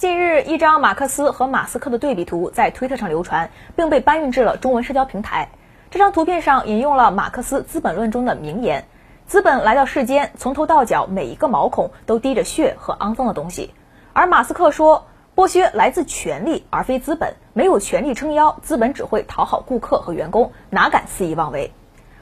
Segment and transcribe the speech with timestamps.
[0.00, 5.50] 近日，一张马克思和马斯克的对比图在推特上流传，并被搬运至了中文社交平台。
[5.90, 8.86] 这张图片上引用了马克思《资本论》中的名言
[9.28, 13.74] ：“资本来到世间，从头到脚每一个毛孔都滴着血和肮脏的东西。”
[14.14, 15.04] 而马斯克说
[15.36, 17.34] ：“剥削来自权力，而非资本。
[17.52, 21.74] 没有权力撑腰，资本只会讨好顾客和员工，哪敢肆意妄为？”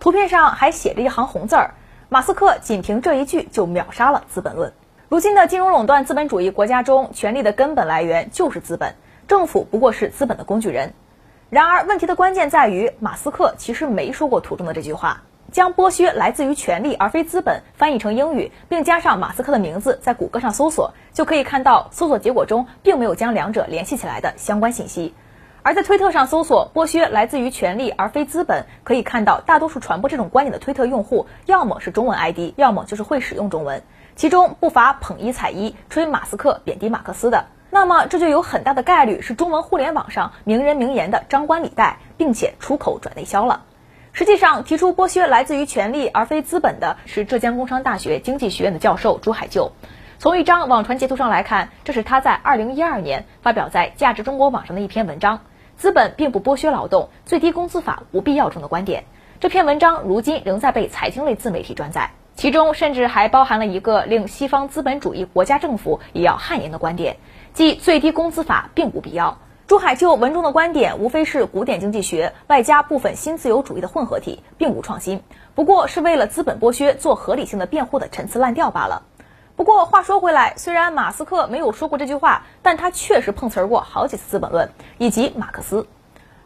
[0.00, 1.74] 图片上还写着一行红字儿
[2.10, 4.70] ：“马斯克仅凭这一句就秒杀了《资本论》。”
[5.10, 8.94] 如今的金融垄断资本主义国家中，权力的根本来源就是资本，
[9.26, 10.94] 政府不过是资本的工具人。
[11.48, 15.22] 然而，问题的关键在于，马斯克其实没说过图中的这句话。
[15.50, 25.12] 将剥削来自于权力而非资本翻译成英语，并加上马斯克的名字，在谷歌上搜索，就可以看到搜索结果中并没有将两者联系起来的相关信息。
[25.62, 33.82] 而在推特上搜索“剥削来自于权力而非资本”，可以看到大多数传播这种观点的推特用户，要么是中文 ID，要么就是会使用中文。
[34.16, 43.62] 其中不乏捧一踩一、吹马斯克、贬低马克思的，那么这就有很大的概率是中文互联网上名人名言的张冠李戴，并且出口转内销了。
[44.12, 49.72] 实际上，提出剥削来自于权力而非资本的是浙江工商大学经济学院的教授朱海就。
[50.18, 55.40] 从一张网传截图上来看，这是他在二零一二年发表在价值中国网上的一篇文章
[55.80, 59.04] ：“资本并不剥削劳动，最低工资法无必要”中的观点。
[59.40, 62.10] 这篇文章如今仍在被财经类自媒体转载。
[62.34, 67.16] 其中甚至还包含了一个令西方资本主义国家政府也要汗颜的观点，
[67.54, 69.38] 即最低工资法并不必要。
[69.66, 75.22] 朱海就文中的观点无非是古典经济学外加部分新自由主义的混合体，并无创新，
[75.54, 79.04] 不过是为了资本剥削做合理性的辩护的陈词滥调罢了。
[79.56, 85.86] 不过话说回来，虽然马斯克没有说过这句话，但他确实碰瓷儿过好几次《资本论》以及马克思。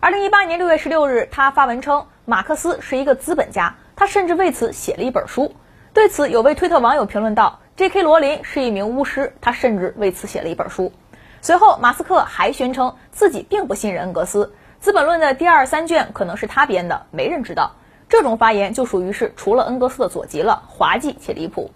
[0.00, 5.54] 二零一八年六月十六日，他发文称马克思是一个资本家，他甚至为此写了一本书。
[5.92, 8.02] 对此，有位推特网友评论道：“J.K.
[8.02, 10.92] 罗琳是一名巫师，他甚至为此写了一本书。”
[11.40, 14.46] 随后，马斯克还宣称自己并不信任恩格斯，
[14.80, 17.70] 《资本论》的第二三卷可能是他编的，没人知道。
[18.08, 21.70] 这种发言就属于是除了恩格斯的左极了，滑稽且离谱。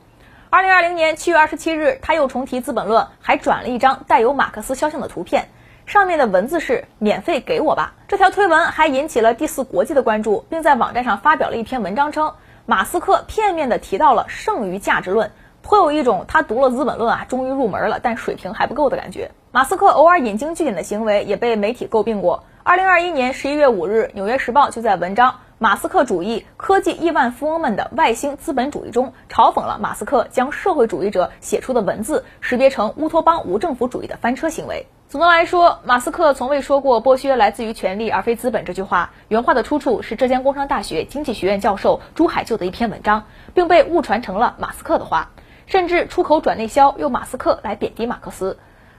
[0.50, 5.47] 二零二零年七月二十七日，他又重提《资本论》，还转了一张带有马克思肖像的图片，
[5.84, 7.92] 上面的文字是“免费给我吧”。
[8.09, 12.32] 这条推文还引起了第四国际的关注，并在网站上发表了一篇文章称。
[12.64, 19.30] 马斯克片面地提到了剩余价值论，颇有一种他读了《资本论》啊，终于入门了，但水平还不够的感觉。
[19.53, 22.42] 马斯克偶尔引经据典的行为也被媒体诟病过。
[22.62, 25.30] 二零二一年十一月五日，《纽约时报》就在文章
[25.61, 34.87] 《马斯克主义：科技亿万富翁们的外星资本主义》中嘲讽了马斯克将社会主义者写出的文字识别成乌托邦无政府主义的翻车行为。
[35.09, 39.11] 总的来说，马斯克从未说过“剥削来自于权力而非资本”这句话。
[39.27, 45.31] 原话的出处是浙江工商大学经济学院教授朱海就的一篇文章，并被误传成了马斯克的话，
[45.67, 48.59] 甚至出口转内销，用马斯克来贬低马克思。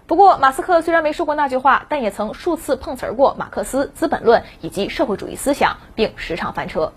[0.09, 6.91] 不过，马斯克虽然没说过那句话，但也曾数次碰瓷儿过马克思《资本论》以及社会主义思想，并时常翻车。